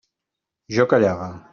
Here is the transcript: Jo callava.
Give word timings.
Jo 0.79 0.89
callava. 0.95 1.33